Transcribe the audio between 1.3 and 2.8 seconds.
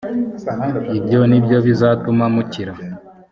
byo bizatuma mukira